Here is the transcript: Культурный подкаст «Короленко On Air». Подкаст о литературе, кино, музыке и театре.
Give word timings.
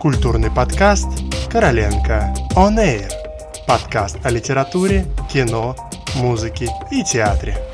Культурный 0.00 0.50
подкаст 0.50 1.08
«Короленко 1.52 2.34
On 2.56 2.74
Air». 2.78 3.10
Подкаст 3.66 4.16
о 4.24 4.30
литературе, 4.30 5.04
кино, 5.30 5.76
музыке 6.14 6.70
и 6.90 7.04
театре. 7.04 7.69